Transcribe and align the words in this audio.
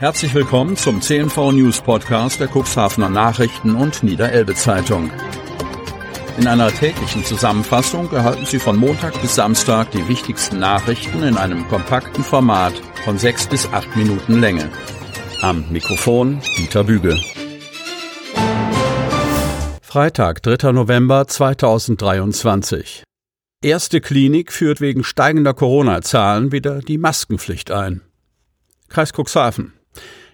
Herzlich 0.00 0.32
willkommen 0.32 0.78
zum 0.78 1.02
CNV 1.02 1.52
News 1.52 1.82
Podcast 1.82 2.40
der 2.40 2.48
Cuxhavener 2.48 3.10
Nachrichten 3.10 3.74
und 3.74 4.02
Niederelbe 4.02 4.54
Zeitung. 4.54 5.10
In 6.38 6.46
einer 6.46 6.70
täglichen 6.72 7.22
Zusammenfassung 7.22 8.10
erhalten 8.10 8.46
Sie 8.46 8.58
von 8.58 8.78
Montag 8.78 9.20
bis 9.20 9.34
Samstag 9.34 9.90
die 9.90 10.08
wichtigsten 10.08 10.58
Nachrichten 10.58 11.22
in 11.22 11.36
einem 11.36 11.68
kompakten 11.68 12.24
Format 12.24 12.72
von 13.04 13.18
sechs 13.18 13.46
bis 13.46 13.66
acht 13.74 13.94
Minuten 13.94 14.40
Länge. 14.40 14.70
Am 15.42 15.66
Mikrofon 15.70 16.40
Dieter 16.56 16.84
Büge. 16.84 17.20
Freitag, 19.82 20.42
3. 20.42 20.72
November 20.72 21.26
2023. 21.26 23.04
Erste 23.62 24.00
Klinik 24.00 24.50
führt 24.50 24.80
wegen 24.80 25.04
steigender 25.04 25.52
Corona-Zahlen 25.52 26.52
wieder 26.52 26.78
die 26.80 26.96
Maskenpflicht 26.96 27.70
ein. 27.70 28.00
Kreis 28.88 29.12
Cuxhaven. 29.12 29.74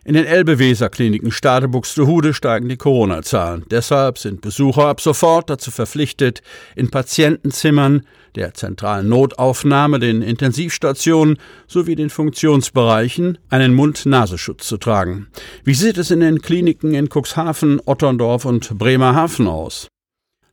In 0.07 0.15
den 0.15 0.25
Elbe-Weser-Kliniken 0.25 1.33
Stade 1.33 1.67
Buxtehude 1.67 2.33
steigen 2.33 2.69
die 2.69 2.77
Corona-Zahlen. 2.77 3.65
Deshalb 3.73 4.19
sind 4.19 4.41
Besucher 4.41 4.87
ab 4.87 5.01
sofort 5.01 5.51
dazu 5.51 5.73
verpflichtet, 5.73 6.43
in 6.77 6.93
Patientenzimmern, 6.93 8.07
der 8.37 8.55
zentralen 8.55 9.09
Notaufnahme, 9.09 9.99
den 9.99 10.23
Intensivstationen 10.23 11.39
sowie 11.67 11.97
den 11.97 12.11
Funktionsbereichen 12.11 13.39
einen 13.51 13.75
Mund-Nasenschutz 13.75 14.69
zu 14.69 14.77
tragen. 14.77 15.27
Wie 15.65 15.75
sieht 15.75 15.99
es 15.99 16.13
in 16.13 16.21
den 16.21 16.41
Kliniken 16.41 16.95
in 16.95 17.09
Cuxhaven, 17.09 17.81
Otterndorf 17.85 18.45
und 18.45 18.79
Bremerhaven 18.79 19.49
aus? 19.49 19.89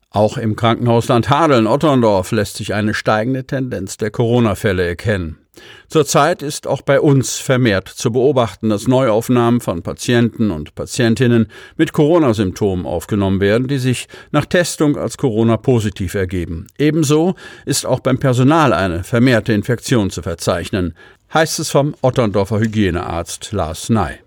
Auch 0.09 0.37
im 0.37 0.55
Krankenhausland 0.55 1.29
Hadeln-Otterndorf 1.29 2.31
lässt 2.31 2.57
sich 2.57 2.73
eine 2.73 2.95
steigende 2.95 3.45
Tendenz 3.45 3.97
der 3.97 4.09
Corona-Fälle 4.09 4.83
erkennen. 4.83 5.42
Zurzeit 5.87 6.41
ist 6.41 6.65
auch 6.65 6.81
bei 6.81 6.99
uns 6.99 7.37
vermehrt 7.37 7.87
zu 7.87 8.11
beobachten, 8.11 8.69
dass 8.69 8.87
Neuaufnahmen 8.87 9.61
von 9.61 9.83
Patienten 9.83 10.49
und 10.49 10.73
Patientinnen 10.75 11.47
mit 11.77 11.93
Corona-Symptomen 11.93 12.85
aufgenommen 12.85 13.39
werden, 13.39 13.67
die 13.67 13.77
sich 13.77 14.07
nach 14.31 14.45
Testung 14.45 14.97
als 14.97 15.17
Corona-positiv 15.17 16.15
ergeben. 16.15 16.67
Ebenso 16.77 17.35
ist 17.65 17.85
auch 17.85 17.99
beim 17.99 18.17
Personal 18.17 18.73
eine 18.73 19.03
vermehrte 19.03 19.53
Infektion 19.53 20.09
zu 20.09 20.21
verzeichnen, 20.21 20.95
heißt 21.33 21.59
es 21.59 21.69
vom 21.69 21.95
Otterndorfer 22.01 22.59
Hygienearzt 22.59 23.51
Lars 23.51 23.89
Ney. 23.89 24.22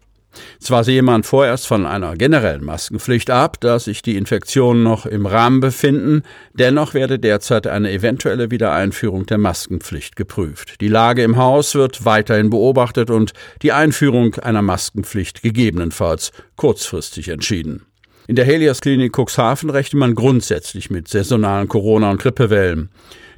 Zwar 0.60 0.84
sehe 0.84 1.02
man 1.02 1.22
vorerst 1.22 1.66
von 1.66 1.86
einer 1.86 2.16
generellen 2.16 2.64
Maskenpflicht 2.64 3.30
ab, 3.30 3.58
da 3.60 3.78
sich 3.78 4.02
die 4.02 4.16
Infektionen 4.16 4.82
noch 4.82 5.06
im 5.06 5.26
Rahmen 5.26 5.60
befinden, 5.60 6.22
dennoch 6.54 6.94
werde 6.94 7.18
derzeit 7.18 7.66
eine 7.66 7.90
eventuelle 7.92 8.50
Wiedereinführung 8.50 9.26
der 9.26 9.38
Maskenpflicht 9.38 10.16
geprüft. 10.16 10.80
Die 10.80 10.88
Lage 10.88 11.22
im 11.22 11.36
Haus 11.36 11.74
wird 11.74 12.04
weiterhin 12.04 12.50
beobachtet 12.50 13.10
und 13.10 13.32
die 13.62 13.72
Einführung 13.72 14.34
einer 14.36 14.62
Maskenpflicht 14.62 15.42
gegebenenfalls 15.42 16.32
kurzfristig 16.56 17.28
entschieden. 17.28 17.86
In 18.28 18.34
der 18.34 18.44
Helios 18.44 18.80
Klinik 18.80 19.16
Cuxhaven 19.16 19.70
rechnet 19.70 20.00
man 20.00 20.16
grundsätzlich 20.16 20.90
mit 20.90 21.06
saisonalen 21.06 21.68
Corona- 21.68 22.10
und 22.10 22.20
Grippewellen. 22.20 22.90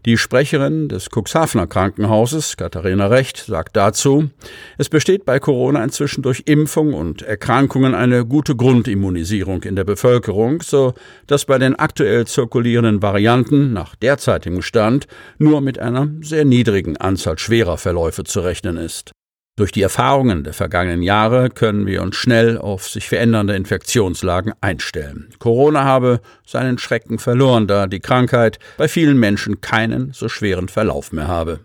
Die 0.07 0.17
Sprecherin 0.17 0.89
des 0.89 1.09
Cuxhavener 1.11 1.67
Krankenhauses, 1.67 2.57
Katharina 2.57 3.09
Recht, 3.09 3.39
sagt 3.39 3.77
dazu, 3.77 4.31
es 4.79 4.89
besteht 4.89 5.25
bei 5.25 5.41
Corona 5.41 5.83
inzwischen 5.83 6.23
durch 6.23 6.45
Impfung 6.47 6.95
und 6.95 7.23
Erkrankungen 7.23 7.95
eine 7.95 8.25
gute 8.25 8.55
Grundimmunisierung 8.55 9.63
in 9.65 9.75
der 9.77 9.85
Bevölkerung, 9.85 10.63
so 10.63 10.95
dass 11.27 11.45
bei 11.45 11.59
den 11.59 11.75
aktuell 11.75 12.27
zirkulierenden 12.27 13.03
Varianten 13.03 13.73
nach 13.73 13.97
derzeitigem 13.97 14.63
Stand 14.63 15.09
nur 15.39 15.61
mit 15.61 15.79
einer 15.79 16.09
sehr 16.21 16.45
niedrigen 16.45 16.97
Anzahl 16.97 17.39
schwerer 17.39 17.77
Verläufe 17.77 18.25
zu 18.25 18.41
rechnen 18.41 18.77
ist. 18.77 19.13
Durch 19.59 19.73
die 19.73 19.83
Erfahrungen 19.83 20.45
der 20.45 20.53
vergangenen 20.53 21.03
Jahre 21.03 21.51
können 21.51 21.85
wir 21.85 22.01
uns 22.03 22.15
schnell 22.15 22.59
auf 22.59 22.89
sich 22.89 23.09
verändernde 23.09 23.57
Infektionslagen 23.57 24.53
einstellen. 24.61 25.31
Corona 25.41 25.83
habe 25.83 26.21
seinen 26.47 26.79
Schrecken 26.79 27.19
verloren, 27.19 27.67
da 27.67 27.89
die 27.89 27.99
Krankheit 27.99 28.61
bei 28.77 28.87
vielen 28.87 29.19
Menschen 29.19 29.61
keinen 29.61 30.13
so 30.13 30.29
schweren 30.29 30.69
Verlauf 30.69 31.11
mehr 31.11 31.27
habe. 31.27 31.59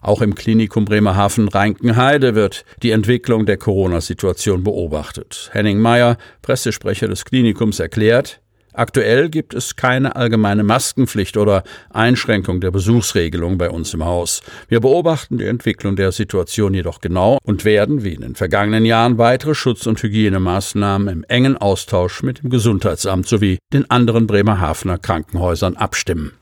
Auch 0.00 0.22
im 0.22 0.36
Klinikum 0.36 0.84
Bremerhaven-Reinkenheide 0.84 2.36
wird 2.36 2.64
die 2.84 2.92
Entwicklung 2.92 3.46
der 3.46 3.56
Corona-Situation 3.56 4.62
beobachtet. 4.62 5.50
Henning 5.52 5.80
Meyer, 5.80 6.18
Pressesprecher 6.42 7.08
des 7.08 7.24
Klinikums, 7.24 7.80
erklärt, 7.80 8.40
Aktuell 8.72 9.28
gibt 9.28 9.54
es 9.54 9.76
keine 9.76 10.16
allgemeine 10.16 10.62
Maskenpflicht 10.62 11.36
oder 11.36 11.64
Einschränkung 11.90 12.60
der 12.60 12.70
Besuchsregelung 12.70 13.58
bei 13.58 13.70
uns 13.70 13.92
im 13.94 14.04
Haus. 14.04 14.42
Wir 14.68 14.80
beobachten 14.80 15.38
die 15.38 15.46
Entwicklung 15.46 15.96
der 15.96 16.12
Situation 16.12 16.74
jedoch 16.74 17.00
genau 17.00 17.38
und 17.42 17.64
werden, 17.64 18.04
wie 18.04 18.14
in 18.14 18.20
den 18.20 18.34
vergangenen 18.36 18.84
Jahren, 18.84 19.18
weitere 19.18 19.54
Schutz- 19.54 19.86
und 19.86 20.02
Hygienemaßnahmen 20.02 21.08
im 21.08 21.24
engen 21.24 21.56
Austausch 21.56 22.22
mit 22.22 22.42
dem 22.42 22.50
Gesundheitsamt 22.50 23.26
sowie 23.26 23.58
den 23.72 23.90
anderen 23.90 24.26
Bremerhavener 24.26 24.98
Krankenhäusern 24.98 25.76
abstimmen. 25.76 26.32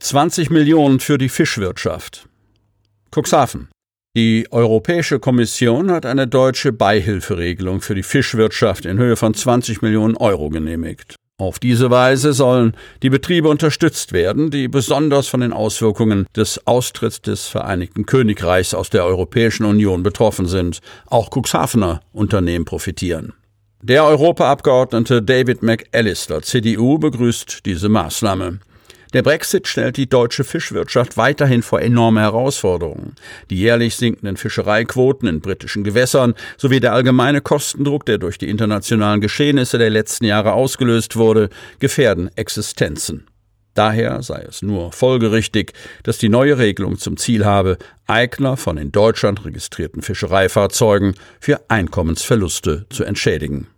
20 0.00 0.50
Millionen 0.50 1.00
für 1.00 1.16
die 1.16 1.28
Fischwirtschaft. 1.28 2.28
Cuxhaven. 3.14 3.68
Die 4.14 4.46
Europäische 4.50 5.18
Kommission 5.20 5.90
hat 5.90 6.04
eine 6.04 6.28
deutsche 6.28 6.70
Beihilferegelung 6.70 7.80
für 7.80 7.94
die 7.94 8.02
Fischwirtschaft 8.02 8.84
in 8.84 8.98
Höhe 8.98 9.16
von 9.16 9.32
20 9.32 9.80
Millionen 9.80 10.18
Euro 10.18 10.50
genehmigt. 10.50 11.16
Auf 11.38 11.58
diese 11.58 11.90
Weise 11.90 12.34
sollen 12.34 12.76
die 13.02 13.08
Betriebe 13.08 13.48
unterstützt 13.48 14.12
werden, 14.12 14.50
die 14.50 14.68
besonders 14.68 15.28
von 15.28 15.40
den 15.40 15.54
Auswirkungen 15.54 16.26
des 16.36 16.66
Austritts 16.66 17.22
des 17.22 17.46
Vereinigten 17.48 18.04
Königreichs 18.04 18.74
aus 18.74 18.90
der 18.90 19.06
Europäischen 19.06 19.64
Union 19.64 20.02
betroffen 20.02 20.46
sind. 20.46 20.80
Auch 21.06 21.30
Cuxhavener 21.34 22.02
Unternehmen 22.12 22.66
profitieren. 22.66 23.32
Der 23.80 24.04
Europaabgeordnete 24.04 25.22
David 25.22 25.62
McAllister, 25.62 26.42
CDU, 26.42 26.98
begrüßt 26.98 27.64
diese 27.64 27.88
Maßnahme. 27.88 28.58
Der 29.12 29.22
Brexit 29.22 29.68
stellt 29.68 29.98
die 29.98 30.08
deutsche 30.08 30.42
Fischwirtschaft 30.42 31.16
weiterhin 31.16 31.62
vor 31.62 31.82
enorme 31.82 32.20
Herausforderungen. 32.20 33.14
Die 33.50 33.58
jährlich 33.58 33.96
sinkenden 33.96 34.38
Fischereiquoten 34.38 35.28
in 35.28 35.40
britischen 35.40 35.84
Gewässern 35.84 36.34
sowie 36.56 36.80
der 36.80 36.94
allgemeine 36.94 37.42
Kostendruck, 37.42 38.06
der 38.06 38.18
durch 38.18 38.38
die 38.38 38.48
internationalen 38.48 39.20
Geschehnisse 39.20 39.76
der 39.76 39.90
letzten 39.90 40.24
Jahre 40.24 40.52
ausgelöst 40.52 41.16
wurde, 41.16 41.50
gefährden 41.78 42.30
Existenzen. 42.36 43.26
Daher 43.74 44.22
sei 44.22 44.44
es 44.46 44.60
nur 44.62 44.92
folgerichtig, 44.92 45.72
dass 46.02 46.18
die 46.18 46.28
neue 46.28 46.58
Regelung 46.58 46.98
zum 46.98 47.16
Ziel 47.16 47.44
habe, 47.44 47.78
Eigner 48.06 48.56
von 48.56 48.76
in 48.76 48.92
Deutschland 48.92 49.44
registrierten 49.44 50.02
Fischereifahrzeugen 50.02 51.14
für 51.40 51.60
Einkommensverluste 51.68 52.86
zu 52.90 53.04
entschädigen. 53.04 53.68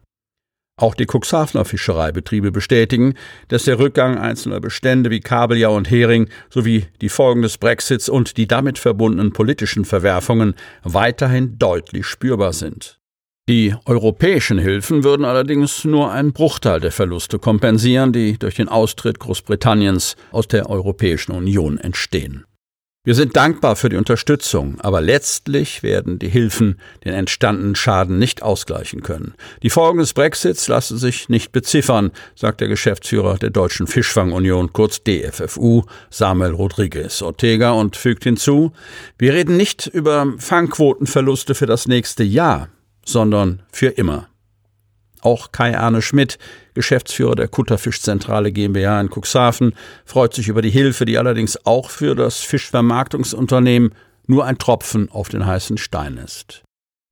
Auch 0.77 0.97
die 0.97 1.07
Cuxhavener 1.07 1.65
Fischereibetriebe 1.65 2.51
bestätigen, 2.51 3.15
dass 3.47 3.65
der 3.65 3.79
Rückgang 3.79 4.19
einzelner 4.19 4.59
Bestände 4.59 5.11
wie 5.11 5.21
Kabeljau 5.21 5.77
und 5.77 5.89
Hering 5.89 6.29
sowie 6.51 6.87
die 7.01 7.09
Folgen 7.09 7.43
des 7.43 7.59
Brexits 7.59 8.09
und 8.09 8.37
die 8.37 8.49
damit 8.49 8.81
verbundenen 8.81 9.33
politischen 9.33 9.85
Verwerfungen 9.85 10.55
weiterhin 10.83 11.59
deutlich 11.59 12.07
spürbar 12.07 12.53
sind. 12.53 12.99
Die 13.49 13.77
europäischen 13.85 14.59
Hilfen 14.59 15.05
würden 15.05 15.25
allerdings 15.25 15.85
nur 15.85 16.11
einen 16.11 16.33
Bruchteil 16.33 16.81
der 16.81 16.93
Verluste 16.93 17.39
kompensieren, 17.39 18.13
die 18.13 18.39
durch 18.39 18.57
den 18.57 18.69
Austritt 18.69 19.21
Großbritanniens 19.21 20.17
aus 20.33 20.49
der 20.49 20.71
Europäischen 20.71 21.33
Union 21.33 21.79
entstehen. 21.79 22.47
Wir 23.07 23.15
sind 23.15 23.37
dankbar 23.37 23.77
für 23.77 23.91
die 23.91 23.99
Unterstützung, 23.99 24.81
aber 24.81 25.03
letztlich 25.03 25.83
werden 25.83 26.19
die 26.19 26.31
Hilfen 26.31 26.81
den 27.05 27.13
entstandenen 27.13 27.75
Schaden 27.75 28.19
nicht 28.19 28.43
ausgleichen 28.43 29.03
können. 29.03 29.35
Die 29.63 29.69
Folgen 29.69 29.99
des 29.99 30.15
Brexits 30.15 30.69
lassen 30.69 30.97
sich 30.97 31.29
nicht 31.29 31.53
beziffern, 31.53 32.13
sagt 32.35 32.63
der 32.63 32.69
Geschäftsführer 32.69 33.37
der 33.37 33.51
Deutschen 33.51 33.87
Fischfangunion, 33.87 34.73
kurz 34.73 35.03
DFFU, 35.03 35.83
Samuel 36.09 36.53
Rodriguez 36.53 37.21
Ortega, 37.21 37.73
und 37.73 37.97
fügt 37.97 38.25
hinzu, 38.25 38.73
wir 39.19 39.35
reden 39.35 39.59
nicht 39.59 39.87
über 39.87 40.33
Fangquotenverluste 40.39 41.55
für 41.55 41.67
das 41.67 41.87
nächste 41.87 42.25
Jahr, 42.25 42.71
sondern 43.05 43.63
für 43.71 43.89
immer. 43.89 44.29
Auch 45.25 45.53
Kai 45.53 45.77
Arne 45.77 46.03
Schmidt, 46.03 46.39
Geschäftsführer 46.75 47.35
der 47.35 47.49
Kutterfischzentrale 47.49 48.53
GmbH 48.53 49.01
in 49.01 49.09
Cuxhaven, 49.09 49.75
freut 50.05 50.35
sich 50.35 50.49
über 50.49 50.61
die 50.61 50.71
Hilfe, 50.71 51.07
die 51.07 51.17
allerdings 51.17 51.65
auch 51.65 51.89
für 51.89 52.15
das 52.15 52.41
Fischvermarktungsunternehmen 52.41 53.95
nur 54.27 54.45
ein 54.45 54.59
Tropfen 54.59 55.11
auf 55.11 55.31
den 55.31 55.47
heißen 55.47 55.79
Stein 55.79 56.19
ist. 56.19 56.63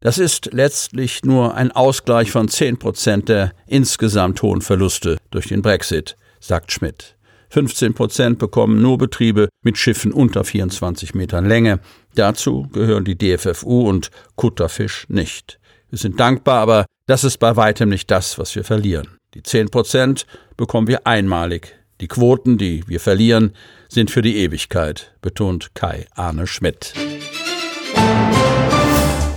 Das 0.00 0.18
ist 0.18 0.50
letztlich 0.52 1.24
nur 1.24 1.54
ein 1.54 1.72
Ausgleich 1.72 2.30
von 2.30 2.48
10 2.48 2.78
Prozent 2.78 3.30
der 3.30 3.52
insgesamt 3.66 4.42
hohen 4.42 4.60
Verluste 4.60 5.16
durch 5.30 5.46
den 5.46 5.62
Brexit, 5.62 6.16
sagt 6.38 6.70
Schmidt. 6.70 7.16
15 7.48 7.94
Prozent 7.94 8.38
bekommen 8.38 8.82
nur 8.82 8.98
Betriebe 8.98 9.48
mit 9.62 9.78
Schiffen 9.78 10.12
unter 10.12 10.44
24 10.44 11.14
Metern 11.14 11.46
Länge. 11.46 11.80
Dazu 12.14 12.68
gehören 12.72 13.04
die 13.04 13.16
DFFU 13.16 13.88
und 13.88 14.10
Kutterfisch 14.36 15.06
nicht. 15.08 15.60
Wir 15.92 15.98
sind 15.98 16.18
dankbar, 16.18 16.60
aber 16.60 16.86
das 17.04 17.22
ist 17.22 17.36
bei 17.36 17.54
weitem 17.54 17.90
nicht 17.90 18.10
das, 18.10 18.38
was 18.38 18.56
wir 18.56 18.64
verlieren. 18.64 19.18
Die 19.34 19.42
10 19.42 19.68
Prozent 19.68 20.24
bekommen 20.56 20.86
wir 20.86 21.06
einmalig. 21.06 21.76
Die 22.00 22.08
Quoten, 22.08 22.56
die 22.56 22.82
wir 22.88 22.98
verlieren, 22.98 23.52
sind 23.90 24.10
für 24.10 24.22
die 24.22 24.38
Ewigkeit, 24.38 25.14
betont 25.20 25.74
Kai 25.74 26.06
Arne 26.14 26.46
Schmidt. 26.46 26.94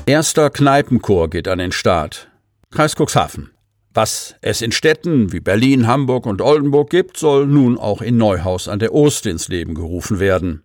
Erster 0.06 0.50
Kneipenchor 0.50 1.30
geht 1.30 1.50
an 1.50 1.60
den 1.60 1.74
Start. 1.74 2.30
Kreis 2.72 2.96
Cuxhaven. 2.96 3.52
Was 3.94 4.36
es 4.40 4.62
in 4.62 4.72
Städten 4.72 5.34
wie 5.34 5.42
Berlin, 5.42 5.88
Hamburg 5.88 6.26
und 6.26 6.42
Oldenburg 6.42 6.90
gibt, 6.90 7.18
soll 7.18 7.48
nun 7.48 7.78
auch 7.78 8.02
in 8.02 8.16
Neuhaus 8.16 8.70
an 8.70 8.80
der 8.80 8.94
Ost 8.94 9.26
ins 9.26 9.50
Leben 9.50 9.76
gerufen 9.76 10.20
werden. 10.22 10.64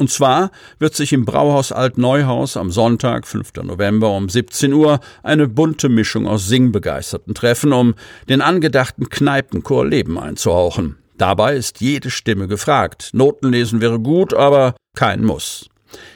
Und 0.00 0.10
zwar 0.10 0.50
wird 0.78 0.94
sich 0.94 1.12
im 1.12 1.24
Brauhaus 1.24 1.70
Alt-Neuhaus 1.70 2.56
am 2.56 2.70
Sonntag, 2.70 3.26
5. 3.26 3.52
November 3.62 4.16
um 4.16 4.28
17 4.28 4.72
Uhr 4.72 5.00
eine 5.22 5.48
bunte 5.48 5.88
Mischung 5.88 6.26
aus 6.26 6.48
Singbegeisterten 6.48 7.34
treffen, 7.34 7.72
um 7.72 7.94
den 8.28 8.40
angedachten 8.40 9.10
Kneipenchor 9.10 9.86
Leben 9.86 10.18
einzuhauchen. 10.18 10.96
Dabei 11.18 11.54
ist 11.56 11.80
jede 11.80 12.10
Stimme 12.10 12.48
gefragt. 12.48 13.10
Notenlesen 13.12 13.80
wäre 13.80 14.00
gut, 14.00 14.34
aber 14.34 14.74
kein 14.96 15.24
Muss. 15.24 15.68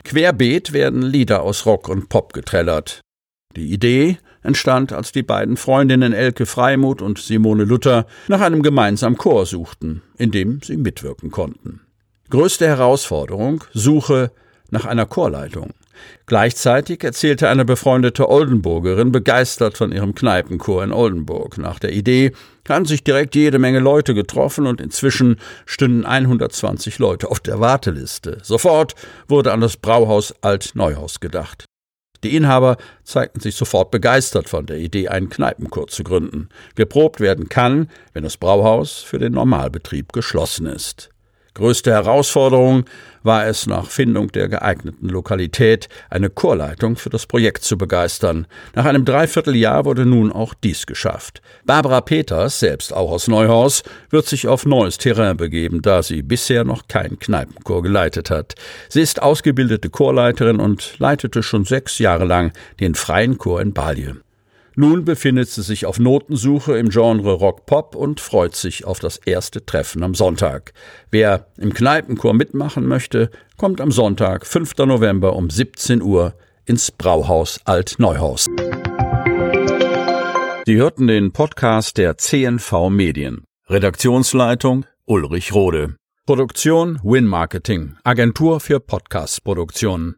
Querbeet 0.05 0.73
werden 0.73 1.03
Lieder 1.03 1.43
aus 1.43 1.67
Rock 1.67 1.89
und 1.89 2.09
Pop 2.09 2.33
getrellert. 2.33 3.03
Die 3.57 3.73
Idee 3.73 4.19
entstand, 4.43 4.93
als 4.93 5.13
die 5.13 5.23
beiden 5.23 5.57
Freundinnen 5.57 6.13
Elke 6.13 6.47
Freimuth 6.47 7.03
und 7.03 7.19
Simone 7.19 7.65
Luther 7.65 8.07
nach 8.29 8.41
einem 8.41 8.63
gemeinsamen 8.63 9.17
Chor 9.17 9.47
suchten, 9.47 10.03
in 10.19 10.31
dem 10.31 10.61
sie 10.63 10.77
mitwirken 10.77 11.31
konnten. 11.31 11.86
Größte 12.29 12.67
Herausforderung 12.67 13.63
Suche 13.73 14.33
nach 14.71 14.85
einer 14.85 15.07
Chorleitung. 15.07 15.71
Gleichzeitig 16.27 17.05
erzählte 17.05 17.49
eine 17.49 17.65
befreundete 17.65 18.29
Oldenburgerin 18.29 19.13
begeistert 19.13 19.79
von 19.79 19.93
ihrem 19.93 20.15
Kneipenchor 20.15 20.83
in 20.83 20.93
Oldenburg. 20.93 21.57
Nach 21.57 21.79
der 21.79 21.93
Idee 21.93 22.33
hatten 22.69 22.85
sich 22.85 23.05
direkt 23.05 23.37
jede 23.37 23.61
Menge 23.61 23.79
Leute 23.79 24.13
getroffen 24.13 24.67
und 24.67 24.81
inzwischen 24.81 25.39
stünden 25.67 26.05
120 26.05 26.99
Leute 26.99 27.31
auf 27.31 27.39
der 27.39 27.61
Warteliste. 27.61 28.39
Sofort 28.43 28.97
wurde 29.29 29.53
an 29.53 29.61
das 29.61 29.77
Brauhaus 29.77 30.35
Alt-Neuhaus 30.43 31.21
gedacht. 31.21 31.65
Die 32.25 32.35
Inhaber 32.35 32.77
zeigten 33.05 33.39
sich 33.39 33.55
sofort 33.55 33.93
begeistert 33.93 34.49
von 34.49 34.67
der 34.67 34.79
Idee, 34.79 35.09
einen 35.09 35.29
Kneipenchor 35.29 35.87
zu 35.87 36.03
gründen. 36.03 36.49
Geprobt 36.75 37.21
werden 37.21 37.49
kann, 37.49 37.89
wenn 38.15 38.25
das 38.25 38.37
Brauhaus 38.37 38.99
für 38.99 39.19
den 39.19 39.35
Normalbetrieb 39.35 40.13
geschlossen 40.13 40.67
ist. 40.67 41.11
Größte 41.57 41.91
Herausforderung 41.91 42.85
war 43.23 43.47
es, 43.47 43.67
nach 43.67 43.87
Findung 43.87 44.31
der 44.31 44.47
geeigneten 44.47 45.09
Lokalität 45.09 45.89
eine 46.11 46.29
Chorleitung 46.29 46.97
für 46.97 47.09
das 47.09 47.25
Projekt 47.25 47.65
zu 47.65 47.79
begeistern. 47.79 48.47
Nach 48.75 48.85
einem 48.85 49.07
Dreivierteljahr 49.07 49.87
wurde 49.87 50.05
nun 50.05 50.31
auch 50.31 50.53
dies 50.53 50.85
geschafft. 50.85 51.41
Barbara 51.65 52.03
Peters, 52.03 52.61
selbst 52.61 52.93
auch 52.93 53.11
aus 53.11 53.27
Neuhaus, 53.27 53.85
wird 54.11 54.27
sich 54.27 54.47
auf 54.49 54.67
neues 54.67 54.99
Terrain 54.99 55.39
begeben, 55.39 55.81
da 55.81 56.03
sie 56.03 56.21
bisher 56.21 56.65
noch 56.65 56.89
keinen 56.89 57.19
Kneipenchor 57.19 57.83
geleitet 57.83 58.29
hat. 58.29 58.55
Sie 58.91 59.01
ist 59.01 59.23
ausgebildete 59.23 59.89
Chorleiterin 59.89 60.61
und 60.61 60.99
leitete 60.99 61.43
schon 61.43 61.65
sechs 61.65 61.99
Jahre 61.99 62.27
lang 62.27 62.53
den 62.81 62.95
Freien 62.95 63.39
Chor 63.39 63.63
in 63.63 63.73
Balje. 63.73 64.17
Nun 64.79 65.07
befindet 65.07 65.49
sie 65.49 65.63
sich 65.63 65.87
auf 65.87 65.99
Notensuche 65.99 66.77
im 66.77 66.91
Genre 66.91 67.33
Rock-Pop 67.33 67.97
und 67.97 68.21
freut 68.21 68.55
sich 68.55 68.85
auf 68.85 68.99
das 68.99 69.17
erste 69.17 69.65
Treffen 69.65 70.03
am 70.03 70.15
Sonntag. 70.15 70.75
Wer 71.11 71.47
im 71.57 71.73
Kneipenchor 71.73 72.35
mitmachen 72.35 72.87
möchte, 72.87 73.31
kommt 73.57 73.81
am 73.81 73.91
Sonntag, 73.91 74.45
5. 74.45 74.77
November 74.85 75.35
um 75.35 75.49
17 75.49 76.03
Uhr 76.03 76.35
ins 76.67 76.91
Brauhaus 76.91 77.59
Alt-Neuhaus. 77.65 78.45
Sie 80.67 80.77
hörten 80.77 81.07
den 81.07 81.33
Podcast 81.33 81.97
der 81.97 82.19
CNV 82.19 82.91
Medien. 82.91 83.45
Redaktionsleitung 83.69 84.85
Ulrich 85.07 85.55
Rode. 85.55 85.97
Produktion 86.27 87.01
Win 87.03 87.25
Marketing, 87.25 87.97
Agentur 88.05 88.61
für 88.61 88.79
Podcast-Produktionen. 88.79 90.15